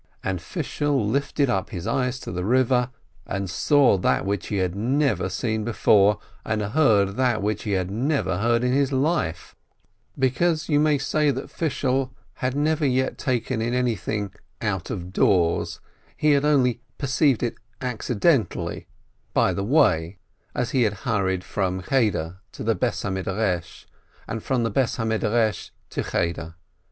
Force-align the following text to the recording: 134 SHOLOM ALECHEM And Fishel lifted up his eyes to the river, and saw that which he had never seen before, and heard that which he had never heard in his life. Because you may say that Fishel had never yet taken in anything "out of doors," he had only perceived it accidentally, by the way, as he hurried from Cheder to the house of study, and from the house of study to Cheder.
134 0.23 0.23
SHOLOM 0.27 0.33
ALECHEM 0.33 0.33
And 0.33 0.65
Fishel 0.65 1.11
lifted 1.13 1.49
up 1.51 1.69
his 1.69 1.85
eyes 1.85 2.19
to 2.21 2.31
the 2.31 2.43
river, 2.43 2.89
and 3.27 3.47
saw 3.47 3.99
that 3.99 4.25
which 4.25 4.47
he 4.47 4.55
had 4.57 4.73
never 4.75 5.29
seen 5.29 5.63
before, 5.63 6.17
and 6.43 6.63
heard 6.63 7.17
that 7.17 7.43
which 7.43 7.61
he 7.65 7.73
had 7.73 7.91
never 7.91 8.39
heard 8.39 8.63
in 8.63 8.71
his 8.73 8.91
life. 8.91 9.55
Because 10.17 10.67
you 10.69 10.79
may 10.79 10.97
say 10.97 11.29
that 11.29 11.51
Fishel 11.51 12.15
had 12.41 12.55
never 12.55 12.83
yet 12.83 13.19
taken 13.19 13.61
in 13.61 13.75
anything 13.75 14.31
"out 14.59 14.89
of 14.89 15.13
doors," 15.13 15.79
he 16.17 16.31
had 16.31 16.45
only 16.45 16.81
perceived 16.97 17.43
it 17.43 17.53
accidentally, 17.79 18.87
by 19.35 19.53
the 19.53 19.63
way, 19.63 20.17
as 20.55 20.71
he 20.71 20.83
hurried 20.83 21.43
from 21.43 21.83
Cheder 21.83 22.39
to 22.53 22.63
the 22.63 22.73
house 22.73 23.05
of 23.05 23.19
study, 23.19 23.61
and 24.27 24.41
from 24.41 24.63
the 24.63 24.71
house 24.75 24.97
of 24.97 25.13
study 25.13 25.57
to 25.91 26.03
Cheder. 26.03 26.55